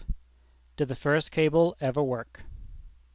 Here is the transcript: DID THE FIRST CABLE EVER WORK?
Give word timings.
DID 0.77 0.87
THE 0.87 0.95
FIRST 0.95 1.31
CABLE 1.31 1.75
EVER 1.79 2.01
WORK? 2.01 2.41